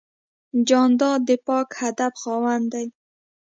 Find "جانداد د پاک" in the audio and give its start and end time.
0.67-1.67